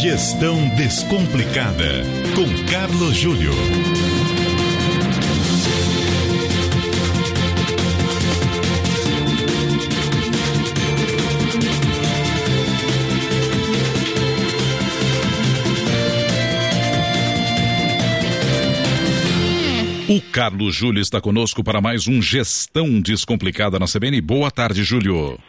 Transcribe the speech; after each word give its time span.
Gestão 0.00 0.68
Descomplicada, 0.76 2.04
com 2.36 2.70
Carlos 2.70 3.16
Júlio. 3.16 3.50
O 20.08 20.20
Carlos 20.30 20.76
Júlio 20.76 21.02
está 21.02 21.20
conosco 21.20 21.64
para 21.64 21.80
mais 21.80 22.06
um 22.06 22.22
Gestão 22.22 23.00
Descomplicada 23.00 23.80
na 23.80 23.86
CBN. 23.86 24.20
Boa 24.20 24.52
tarde, 24.52 24.84
Júlio. 24.84 25.40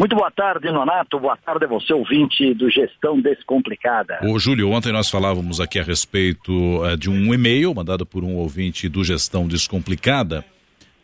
Muito 0.00 0.16
boa 0.16 0.30
tarde, 0.30 0.72
Nonato. 0.72 1.20
Boa 1.20 1.36
tarde 1.36 1.66
a 1.66 1.68
você, 1.68 1.92
ouvinte 1.92 2.54
do 2.54 2.70
Gestão 2.70 3.20
Descomplicada. 3.20 4.18
Ô, 4.22 4.38
Júlio, 4.38 4.70
ontem 4.70 4.90
nós 4.92 5.10
falávamos 5.10 5.60
aqui 5.60 5.78
a 5.78 5.82
respeito 5.82 6.50
uh, 6.82 6.96
de 6.96 7.10
um 7.10 7.34
e-mail 7.34 7.74
mandado 7.74 8.06
por 8.06 8.24
um 8.24 8.36
ouvinte 8.36 8.88
do 8.88 9.04
Gestão 9.04 9.46
Descomplicada 9.46 10.42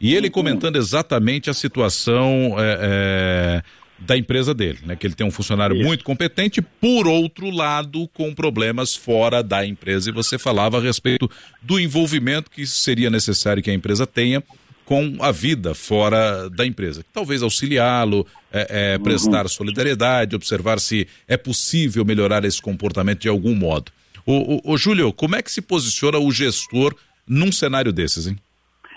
e 0.00 0.14
ele 0.14 0.30
comentando 0.30 0.76
exatamente 0.76 1.50
a 1.50 1.52
situação 1.52 2.56
é, 2.58 2.78
é, 2.80 3.62
da 3.98 4.16
empresa 4.16 4.54
dele, 4.54 4.78
né? 4.86 4.96
Que 4.96 5.06
ele 5.06 5.14
tem 5.14 5.26
um 5.26 5.30
funcionário 5.30 5.76
Isso. 5.76 5.84
muito 5.84 6.02
competente, 6.02 6.62
por 6.62 7.06
outro 7.06 7.50
lado, 7.50 8.08
com 8.14 8.34
problemas 8.34 8.96
fora 8.96 9.42
da 9.42 9.66
empresa. 9.66 10.08
E 10.08 10.12
você 10.12 10.38
falava 10.38 10.78
a 10.78 10.80
respeito 10.80 11.30
do 11.60 11.78
envolvimento 11.78 12.50
que 12.50 12.66
seria 12.66 13.10
necessário 13.10 13.62
que 13.62 13.70
a 13.70 13.74
empresa 13.74 14.06
tenha 14.06 14.42
com 14.86 15.16
a 15.20 15.32
vida 15.32 15.74
fora 15.74 16.48
da 16.48 16.64
empresa. 16.64 17.04
Talvez 17.12 17.42
auxiliá-lo, 17.42 18.26
é, 18.52 18.94
é, 18.94 18.98
prestar 18.98 19.42
uhum. 19.42 19.48
solidariedade, 19.48 20.36
observar 20.36 20.78
se 20.78 21.06
é 21.28 21.36
possível 21.36 22.04
melhorar 22.04 22.44
esse 22.44 22.62
comportamento 22.62 23.20
de 23.20 23.28
algum 23.28 23.54
modo. 23.54 23.92
O 24.28 24.76
Júlio, 24.76 25.12
como 25.12 25.36
é 25.36 25.42
que 25.42 25.50
se 25.52 25.62
posiciona 25.62 26.18
o 26.18 26.32
gestor 26.32 26.96
num 27.28 27.52
cenário 27.52 27.92
desses, 27.92 28.26
hein? 28.26 28.36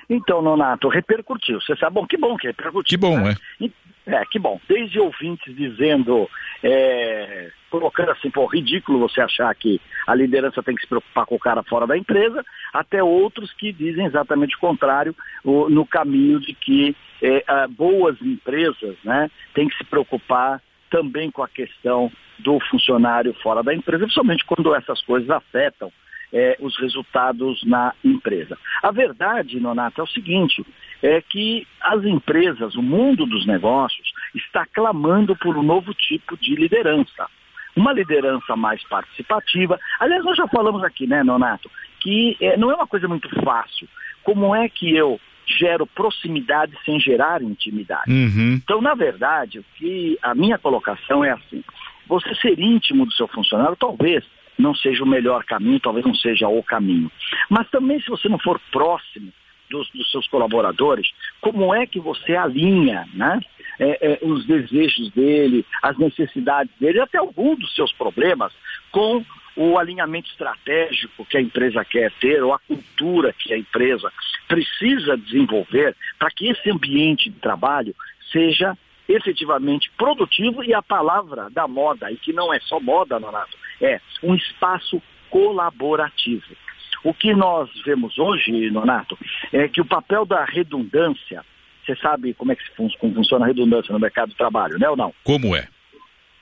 Então, 0.09 0.41
Nonato, 0.41 0.87
repercutiu. 0.87 1.61
Você 1.61 1.75
sabe, 1.75 1.93
bom, 1.93 2.07
que 2.07 2.17
bom 2.17 2.35
que 2.35 2.47
repercutiu. 2.47 2.83
Que 2.83 2.97
bom, 2.97 3.19
né? 3.19 3.35
é. 3.61 3.69
É, 4.09 4.25
que 4.25 4.39
bom. 4.39 4.59
Desde 4.67 4.99
ouvintes 4.99 5.55
dizendo, 5.55 6.27
é, 6.63 7.51
colocando 7.69 8.09
assim, 8.09 8.31
pô, 8.31 8.47
ridículo 8.47 8.97
você 8.97 9.21
achar 9.21 9.53
que 9.53 9.79
a 10.07 10.15
liderança 10.15 10.63
tem 10.63 10.73
que 10.73 10.81
se 10.81 10.87
preocupar 10.87 11.27
com 11.27 11.35
o 11.35 11.39
cara 11.39 11.61
fora 11.61 11.85
da 11.85 11.95
empresa, 11.95 12.43
até 12.73 13.03
outros 13.03 13.53
que 13.53 13.71
dizem 13.71 14.07
exatamente 14.07 14.55
o 14.55 14.59
contrário, 14.59 15.15
o, 15.43 15.69
no 15.69 15.85
caminho 15.85 16.39
de 16.39 16.55
que 16.55 16.95
é, 17.21 17.67
boas 17.67 18.19
empresas 18.19 18.95
né, 19.03 19.29
têm 19.53 19.69
que 19.69 19.77
se 19.77 19.83
preocupar 19.83 20.59
também 20.89 21.29
com 21.29 21.43
a 21.43 21.47
questão 21.47 22.11
do 22.39 22.59
funcionário 22.61 23.31
fora 23.43 23.61
da 23.61 23.75
empresa, 23.75 24.05
principalmente 24.05 24.43
quando 24.43 24.73
essas 24.73 25.01
coisas 25.03 25.29
afetam 25.29 25.91
é, 26.33 26.57
os 26.59 26.77
resultados 26.79 27.63
na 27.63 27.93
empresa. 28.03 28.57
A 28.81 28.91
verdade, 28.91 29.59
Nonato, 29.59 30.01
é 30.01 30.03
o 30.03 30.07
seguinte, 30.07 30.65
é 31.01 31.21
que 31.21 31.67
as 31.81 32.03
empresas, 32.03 32.75
o 32.75 32.81
mundo 32.81 33.25
dos 33.25 33.45
negócios, 33.45 34.11
está 34.35 34.65
clamando 34.65 35.35
por 35.35 35.57
um 35.57 35.63
novo 35.63 35.93
tipo 35.93 36.37
de 36.37 36.55
liderança. 36.55 37.27
Uma 37.75 37.93
liderança 37.93 38.55
mais 38.55 38.83
participativa. 38.83 39.79
Aliás, 39.99 40.23
nós 40.23 40.37
já 40.37 40.47
falamos 40.47 40.83
aqui, 40.83 41.07
né, 41.07 41.23
Nonato, 41.23 41.69
que 41.99 42.35
é, 42.39 42.57
não 42.57 42.71
é 42.71 42.75
uma 42.75 42.87
coisa 42.87 43.07
muito 43.07 43.29
fácil. 43.43 43.87
Como 44.23 44.53
é 44.53 44.67
que 44.67 44.95
eu 44.95 45.19
gero 45.45 45.87
proximidade 45.87 46.73
sem 46.85 46.99
gerar 46.99 47.41
intimidade? 47.41 48.11
Uhum. 48.11 48.53
Então, 48.55 48.81
na 48.81 48.93
verdade, 48.93 49.59
o 49.59 49.65
que 49.75 50.17
a 50.21 50.35
minha 50.35 50.57
colocação 50.57 51.23
é 51.23 51.31
assim: 51.31 51.63
você 52.07 52.35
ser 52.35 52.59
íntimo 52.59 53.05
do 53.05 53.13
seu 53.13 53.27
funcionário, 53.27 53.75
talvez 53.75 54.23
não 54.59 54.75
seja 54.75 55.03
o 55.03 55.07
melhor 55.07 55.43
caminho, 55.45 55.79
talvez 55.79 56.05
não 56.05 56.13
seja 56.13 56.47
o 56.49 56.61
caminho. 56.61 57.09
Mas 57.49 57.69
também, 57.69 57.99
se 58.01 58.09
você 58.09 58.27
não 58.27 58.37
for 58.37 58.59
próximo 58.71 59.31
dos, 59.69 59.89
dos 59.91 60.11
seus 60.11 60.27
colaboradores, 60.27 61.09
como 61.39 61.73
é 61.73 61.87
que 61.87 61.99
você 61.99 62.35
alinha 62.35 63.07
né, 63.13 63.39
é, 63.79 64.13
é, 64.13 64.19
os 64.21 64.45
desejos 64.45 65.09
dele, 65.11 65.65
as 65.81 65.97
necessidades 65.97 66.73
dele, 66.79 66.99
até 66.99 67.17
algum 67.17 67.55
dos 67.55 67.73
seus 67.73 67.93
problemas, 67.93 68.51
com 68.91 69.23
o 69.55 69.77
alinhamento 69.77 70.29
estratégico 70.29 71.25
que 71.25 71.37
a 71.37 71.41
empresa 71.41 71.83
quer 71.85 72.11
ter, 72.19 72.43
ou 72.43 72.53
a 72.53 72.59
cultura 72.59 73.33
que 73.33 73.53
a 73.53 73.57
empresa 73.57 74.11
precisa 74.47 75.17
desenvolver 75.17 75.95
para 76.17 76.31
que 76.31 76.47
esse 76.47 76.69
ambiente 76.69 77.29
de 77.29 77.39
trabalho 77.39 77.95
seja 78.31 78.77
efetivamente 79.07 79.91
produtivo 79.97 80.63
e 80.63 80.73
a 80.73 80.81
palavra 80.81 81.49
da 81.49 81.67
moda, 81.67 82.11
e 82.11 82.17
que 82.17 82.31
não 82.31 82.53
é 82.53 82.59
só 82.59 82.79
moda, 82.79 83.19
Nonato, 83.19 83.57
é 83.81 83.99
um 84.23 84.35
espaço 84.35 85.01
colaborativo. 85.29 86.55
O 87.03 87.13
que 87.13 87.33
nós 87.33 87.69
vemos 87.85 88.17
hoje, 88.17 88.69
Nonato, 88.69 89.17
é 89.53 89.67
que 89.67 89.79
o 89.79 89.85
papel 89.85 90.25
da 90.25 90.43
redundância, 90.43 91.45
você 91.85 91.95
sabe 91.95 92.33
como 92.33 92.51
é 92.51 92.55
que 92.55 92.63
funciona 92.99 93.45
a 93.45 93.47
redundância 93.47 93.93
no 93.93 93.99
mercado 93.99 94.29
de 94.29 94.35
trabalho, 94.35 94.77
né 94.77 94.89
ou 94.89 94.97
não? 94.97 95.13
Como 95.23 95.55
é? 95.55 95.67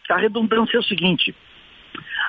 A 0.09 0.17
redundância 0.17 0.77
é 0.77 0.79
o 0.79 0.83
seguinte, 0.83 1.35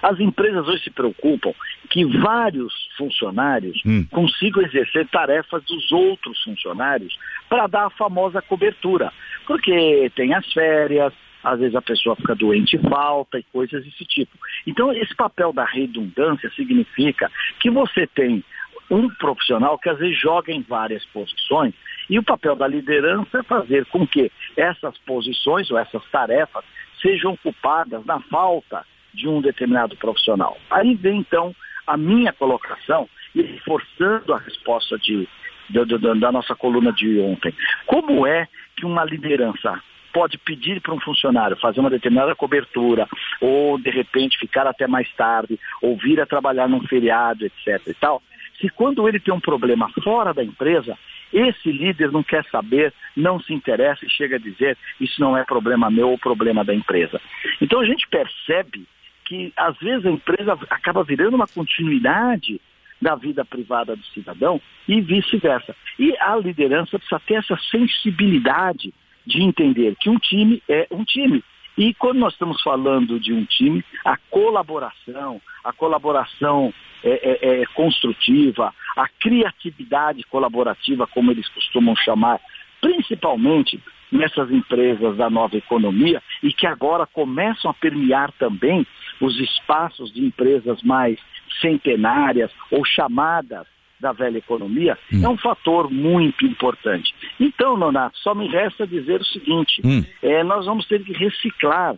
as 0.02 0.18
empresas 0.20 0.66
hoje 0.66 0.84
se 0.84 0.90
preocupam 0.90 1.52
que 1.90 2.04
vários 2.04 2.72
funcionários 2.96 3.80
hum. 3.84 4.06
consigam 4.10 4.62
exercer 4.62 5.06
tarefas 5.08 5.62
dos 5.64 5.90
outros 5.90 6.40
funcionários 6.42 7.18
para 7.48 7.66
dar 7.66 7.86
a 7.86 7.90
famosa 7.90 8.42
cobertura. 8.42 9.12
Porque 9.46 10.10
tem 10.14 10.34
as 10.34 10.50
férias, 10.52 11.12
às 11.42 11.58
vezes 11.58 11.74
a 11.74 11.82
pessoa 11.82 12.16
fica 12.16 12.34
doente 12.34 12.76
e 12.76 12.88
falta 12.88 13.38
e 13.38 13.42
coisas 13.44 13.84
desse 13.84 14.04
tipo. 14.04 14.36
Então, 14.66 14.92
esse 14.92 15.14
papel 15.14 15.52
da 15.52 15.64
redundância 15.64 16.50
significa 16.50 17.30
que 17.60 17.70
você 17.70 18.06
tem 18.06 18.44
um 18.90 19.08
profissional 19.08 19.78
que 19.78 19.88
às 19.88 19.98
vezes 19.98 20.18
joga 20.18 20.52
em 20.52 20.62
várias 20.62 21.04
posições 21.06 21.74
e 22.08 22.18
o 22.18 22.22
papel 22.22 22.56
da 22.56 22.66
liderança 22.66 23.38
é 23.38 23.42
fazer 23.42 23.84
com 23.86 24.06
que 24.06 24.32
essas 24.56 24.96
posições 24.98 25.70
ou 25.70 25.78
essas 25.78 26.02
tarefas 26.10 26.64
sejam 27.02 27.32
ocupadas 27.32 28.04
na 28.06 28.20
falta 28.22 28.84
de 29.12 29.28
um 29.28 29.40
determinado 29.40 29.96
profissional. 29.96 30.56
Aí 30.70 30.94
vem 30.94 31.18
então 31.18 31.54
a 31.86 31.96
minha 31.96 32.32
colocação 32.32 33.08
e 33.34 33.42
reforçando 33.42 34.32
a 34.32 34.38
resposta 34.38 34.98
de, 34.98 35.28
de, 35.68 35.84
de, 35.84 35.98
da 35.98 36.32
nossa 36.32 36.54
coluna 36.54 36.92
de 36.92 37.18
ontem. 37.20 37.54
Como 37.86 38.26
é 38.26 38.48
que 38.76 38.86
uma 38.86 39.04
liderança 39.04 39.82
pode 40.12 40.38
pedir 40.38 40.80
para 40.80 40.94
um 40.94 41.00
funcionário 41.00 41.56
fazer 41.56 41.80
uma 41.80 41.90
determinada 41.90 42.34
cobertura, 42.34 43.08
ou 43.40 43.78
de 43.78 43.90
repente 43.90 44.38
ficar 44.38 44.66
até 44.66 44.86
mais 44.86 45.10
tarde, 45.14 45.58
ou 45.82 45.96
vir 45.96 46.20
a 46.20 46.26
trabalhar 46.26 46.68
num 46.68 46.80
feriado, 46.86 47.44
etc. 47.44 47.86
e 47.86 47.94
tal, 47.94 48.22
se 48.60 48.68
quando 48.68 49.08
ele 49.08 49.20
tem 49.20 49.32
um 49.32 49.40
problema 49.40 49.88
fora 50.02 50.34
da 50.34 50.42
empresa, 50.42 50.98
esse 51.32 51.70
líder 51.70 52.10
não 52.10 52.22
quer 52.22 52.44
saber, 52.46 52.92
não 53.16 53.40
se 53.40 53.52
interessa 53.52 54.04
e 54.04 54.10
chega 54.10 54.36
a 54.36 54.40
dizer 54.40 54.76
isso 55.00 55.20
não 55.20 55.36
é 55.36 55.44
problema 55.44 55.90
meu 55.90 56.10
ou 56.10 56.18
problema 56.18 56.64
da 56.64 56.74
empresa. 56.74 57.20
Então 57.60 57.80
a 57.80 57.84
gente 57.84 58.08
percebe 58.08 58.86
que 59.24 59.52
às 59.56 59.76
vezes 59.78 60.06
a 60.06 60.10
empresa 60.10 60.58
acaba 60.70 61.04
virando 61.04 61.34
uma 61.34 61.46
continuidade 61.46 62.60
da 63.00 63.14
vida 63.14 63.44
privada 63.44 63.94
do 63.94 64.04
cidadão 64.06 64.60
e 64.88 65.00
vice-versa. 65.00 65.76
E 65.98 66.16
a 66.18 66.34
liderança 66.36 66.98
precisa 66.98 67.20
ter 67.20 67.34
essa 67.34 67.56
sensibilidade 67.70 68.92
de 69.28 69.42
entender 69.42 69.94
que 70.00 70.08
um 70.08 70.16
time 70.16 70.62
é 70.66 70.86
um 70.90 71.04
time. 71.04 71.44
E 71.76 71.94
quando 71.94 72.18
nós 72.18 72.32
estamos 72.32 72.60
falando 72.62 73.20
de 73.20 73.32
um 73.32 73.44
time, 73.44 73.84
a 74.04 74.16
colaboração, 74.30 75.40
a 75.62 75.72
colaboração 75.72 76.72
é, 77.04 77.10
é, 77.10 77.60
é 77.60 77.66
construtiva, 77.66 78.74
a 78.96 79.06
criatividade 79.20 80.24
colaborativa, 80.24 81.06
como 81.06 81.30
eles 81.30 81.46
costumam 81.50 81.94
chamar, 81.94 82.40
principalmente 82.80 83.80
nessas 84.10 84.50
empresas 84.50 85.16
da 85.18 85.28
nova 85.28 85.56
economia 85.56 86.22
e 86.42 86.50
que 86.50 86.66
agora 86.66 87.06
começam 87.06 87.70
a 87.70 87.74
permear 87.74 88.32
também 88.38 88.86
os 89.20 89.38
espaços 89.38 90.12
de 90.12 90.24
empresas 90.24 90.82
mais 90.82 91.18
centenárias 91.60 92.50
ou 92.70 92.84
chamadas 92.84 93.66
da 94.00 94.12
velha 94.12 94.38
economia, 94.38 94.96
hum. 95.12 95.24
é 95.24 95.28
um 95.28 95.36
fator 95.36 95.90
muito 95.90 96.46
importante. 96.46 97.14
Então, 97.38 97.76
Nonato, 97.76 98.18
só 98.18 98.34
me 98.34 98.48
resta 98.48 98.86
dizer 98.86 99.20
o 99.20 99.24
seguinte: 99.24 99.80
hum. 99.84 100.04
é, 100.22 100.42
nós 100.44 100.66
vamos 100.66 100.86
ter 100.86 101.02
que 101.02 101.12
reciclar 101.12 101.96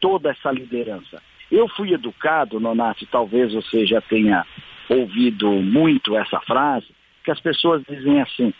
toda 0.00 0.30
essa 0.30 0.50
liderança. 0.50 1.22
Eu 1.50 1.68
fui 1.68 1.92
educado, 1.92 2.60
Nonato, 2.60 3.06
talvez 3.06 3.52
você 3.52 3.86
já 3.86 4.00
tenha 4.00 4.44
ouvido 4.88 5.50
muito 5.50 6.16
essa 6.16 6.40
frase, 6.40 6.88
que 7.24 7.30
as 7.30 7.40
pessoas 7.40 7.82
dizem 7.88 8.20
assim: 8.20 8.52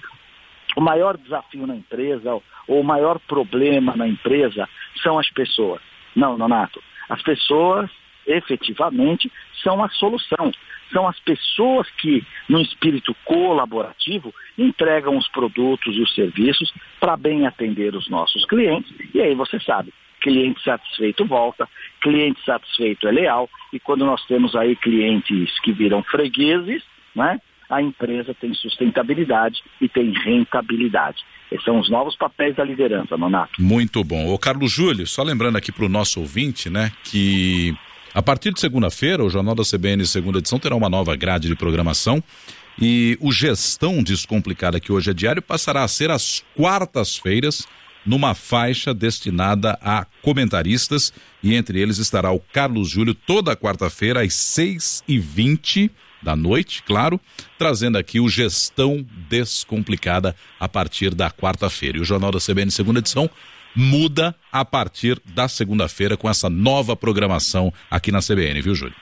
o 0.77 0.81
maior 0.81 1.17
desafio 1.17 1.67
na 1.67 1.77
empresa, 1.77 2.35
ou 2.67 2.81
o 2.81 2.85
maior 2.85 3.19
problema 3.19 3.95
na 3.97 4.09
empresa 4.09 4.69
são 5.03 5.19
as 5.19 5.31
pessoas. 5.31 5.81
Não, 6.15 6.39
Nonato. 6.39 6.83
As 7.09 7.23
pessoas, 7.23 7.91
efetivamente, 8.27 9.31
são 9.63 9.83
a 9.83 9.89
solução. 9.91 10.53
São 10.93 11.09
as 11.09 11.19
pessoas 11.21 11.89
que, 12.01 12.25
no 12.49 12.61
espírito 12.61 13.17
colaborativo, 13.25 14.33
entregam 14.57 15.17
os 15.17 15.29
produtos 15.29 15.97
e 15.97 16.01
os 16.01 16.15
serviços 16.15 16.73
para 17.01 17.17
bem 17.17 17.47
atender 17.47 17.95
os 17.95 18.09
nossos 18.09 18.45
clientes. 18.45 18.93
E 19.13 19.21
aí 19.21 19.35
você 19.35 19.59
sabe, 19.61 19.93
cliente 20.21 20.63
satisfeito 20.63 21.25
volta, 21.25 21.69
cliente 22.01 22.43
satisfeito 22.45 23.09
é 23.09 23.13
leal, 23.13 23.49
e 23.73 23.81
quando 23.81 24.07
nós 24.07 24.25
temos 24.27 24.55
aí 24.55 24.77
clientes 24.77 25.59
que 25.61 25.73
viram 25.73 26.03
fregueses, 26.03 26.83
né, 27.15 27.41
a 27.69 27.83
empresa 27.83 28.35
tem 28.35 28.55
sustentabilidade 28.55 29.63
e 29.81 29.89
tem 29.89 30.13
rentabilidade. 30.13 31.23
Esses 31.51 31.65
são 31.65 31.79
os 31.79 31.91
novos 31.91 32.17
papéis 32.17 32.57
da 32.57 32.65
liderança, 32.65 33.17
Nonato. 33.17 33.61
Muito 33.61 34.03
bom. 34.03 34.33
Ô 34.33 34.39
Carlos 34.39 34.73
Júlio, 34.73 35.07
só 35.07 35.23
lembrando 35.23 35.57
aqui 35.57 35.71
para 35.71 35.85
o 35.85 35.89
nosso 35.89 36.21
ouvinte, 36.21 36.71
né, 36.71 36.91
que 37.05 37.75
a 38.15 38.23
partir 38.23 38.53
de 38.53 38.61
segunda-feira, 38.61 39.25
o 39.25 39.29
Jornal 39.29 39.57
da 39.57 39.65
CBN, 39.65 40.07
segunda 40.07 40.39
edição, 40.39 40.57
terá 40.57 40.77
uma 40.77 40.89
nova 40.89 41.17
grade 41.17 41.49
de 41.49 41.57
programação. 41.57 42.23
E 42.81 43.19
o 43.21 43.33
Gestão 43.33 44.05
Descomplicada, 44.05 44.79
que 44.79 44.93
hoje 44.93 45.11
é 45.11 45.15
diário, 45.15 45.43
passará 45.43 45.83
a 45.83 45.89
ser 45.89 46.13
às 46.13 46.45
quartas-feiras, 46.57 47.67
numa 48.07 48.33
faixa 48.33 48.95
destinada 48.95 49.77
a 49.83 50.07
comentaristas. 50.23 51.13
E 51.43 51.55
entre 51.55 51.81
eles 51.81 51.99
estará 51.99 52.31
o 52.31 52.39
Carlos 52.39 52.89
Júlio, 52.89 53.15
toda 53.15 53.57
quarta-feira, 53.57 54.23
às 54.23 54.35
seis 54.35 55.03
e 55.09 55.19
vinte 55.19 55.91
da 56.23 56.37
noite, 56.37 56.83
claro, 56.85 57.21
trazendo 57.59 57.99
aqui 57.99 58.21
o 58.21 58.29
Gestão 58.29 59.05
Descomplicada 59.29 60.37
a 60.59 60.69
partir 60.69 61.15
da 61.15 61.31
quarta-feira. 61.31 61.99
E 61.99 62.01
o 62.01 62.05
Jornal 62.05 62.31
da 62.31 62.39
CBN, 62.39 62.71
segunda 62.71 63.01
edição, 63.01 63.29
muda 63.75 64.35
a 64.53 64.65
partir 64.65 65.21
da 65.25 65.49
segunda-feira 65.49 66.17
com 66.17 66.29
essa 66.29 66.49
nova 66.49 66.97
programação 66.97 67.73
aqui 67.91 68.13
na 68.13 68.21
CBN, 68.21 68.61
viu, 68.61 68.75
Júlio? 68.75 68.95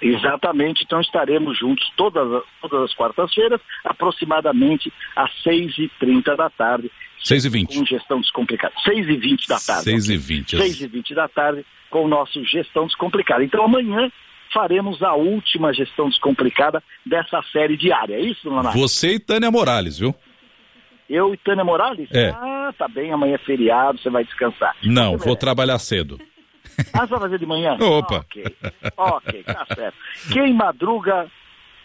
Exatamente, 0.00 0.84
então 0.84 1.00
estaremos 1.00 1.58
juntos 1.58 1.90
todas, 1.96 2.42
todas 2.60 2.84
as 2.84 2.94
quartas-feiras, 2.94 3.60
aproximadamente 3.84 4.92
às 5.14 5.30
6h30 5.42 6.36
da 6.36 6.48
tarde. 6.50 6.90
6h20. 7.24 7.74
Com 7.74 7.84
gestão 7.84 8.20
descomplicada. 8.20 8.74
6h20 8.86 9.48
da 9.48 9.58
tarde. 9.58 9.90
6h20. 9.90 10.58
6h20 10.58 11.14
da 11.14 11.28
tarde 11.28 11.64
com 11.90 12.04
o 12.04 12.08
nosso 12.08 12.44
Gestão 12.44 12.86
Descomplicada. 12.86 13.42
Então 13.42 13.64
amanhã 13.64 14.10
faremos 14.52 15.02
a 15.02 15.14
última 15.14 15.72
gestão 15.72 16.08
descomplicada 16.08 16.82
dessa 17.04 17.42
série 17.52 17.76
diária. 17.76 18.14
É 18.14 18.20
isso, 18.20 18.48
Leonardo? 18.48 18.78
Você 18.78 19.14
e 19.14 19.18
Tânia 19.18 19.50
Morales, 19.50 19.98
viu? 19.98 20.14
Eu 21.08 21.34
e 21.34 21.36
Tânia 21.36 21.64
Morales? 21.64 22.08
É. 22.12 22.30
Ah, 22.30 22.55
tá 22.72 22.88
bem, 22.88 23.12
amanhã 23.12 23.34
é 23.34 23.38
feriado, 23.38 23.98
você 23.98 24.10
vai 24.10 24.24
descansar. 24.24 24.74
Não, 24.82 25.16
vou 25.16 25.36
trabalhar 25.36 25.78
cedo. 25.78 26.18
Ah, 26.92 27.06
você 27.06 27.10
vai 27.10 27.20
fazer 27.20 27.38
de 27.38 27.46
manhã? 27.46 27.76
Opa. 27.80 28.18
ok, 28.18 28.44
ok, 28.96 29.42
tá 29.42 29.66
certo. 29.74 29.96
Quem 30.32 30.52
madruga, 30.52 31.26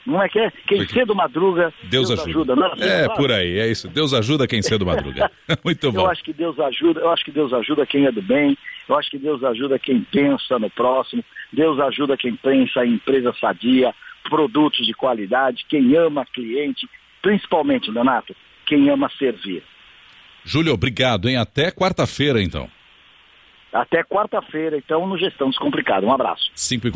não 0.06 0.22
é 0.22 0.28
que 0.28 0.40
é? 0.40 0.52
Quem 0.68 0.88
cedo 0.88 1.16
madruga, 1.16 1.74
Deus, 1.84 2.10
Deus 2.10 2.20
ajuda. 2.20 2.54
ajuda. 2.54 2.56
Não, 2.56 2.86
é, 2.86 3.08
por 3.10 3.32
aí, 3.32 3.60
é 3.60 3.68
isso. 3.68 3.88
Deus 3.88 4.14
ajuda 4.14 4.48
quem 4.48 4.62
cedo 4.62 4.86
madruga. 4.86 5.32
Muito 5.64 5.92
bom. 5.92 6.02
Eu 6.02 6.10
acho 6.10 6.24
que 6.24 6.34
Deus 6.34 6.60
ajuda, 6.60 7.00
eu 7.00 7.10
acho 7.10 7.24
que 7.24 7.32
Deus 7.32 7.54
ajuda 7.54 7.86
quem 7.86 8.06
é 8.06 8.12
do 8.12 8.22
bem, 8.22 8.58
eu 8.88 8.98
acho 8.98 9.10
que 9.10 9.18
Deus 9.18 9.44
ajuda 9.44 9.80
quem 9.80 10.02
pensa 10.02 10.60
no 10.60 10.70
próximo, 10.70 11.24
Deus 11.52 11.80
ajuda 11.80 12.18
quem 12.18 12.36
pensa 12.36 12.86
em 12.86 12.94
empresa 12.94 13.34
sadia, 13.40 13.94
produtos 14.30 14.86
de 14.86 14.94
qualidade, 14.94 15.66
quem 15.70 15.96
ama 15.96 16.26
cliente, 16.26 16.90
principalmente, 17.22 17.92
Donato, 17.92 18.36
quem 18.66 18.90
ama 18.90 19.10
servir. 19.18 19.64
Júlio, 20.44 20.74
obrigado, 20.74 21.30
hein? 21.30 21.38
Até 21.38 21.72
quarta-feira, 21.72 22.42
então. 22.42 22.70
Até 23.72 24.04
quarta-feira, 24.04 24.78
então, 24.78 25.08
no 25.08 25.18
Gestão 25.18 25.50
Descomplicada. 25.50 26.06
Um 26.06 26.12
abraço. 26.12 26.52
5 26.54 26.88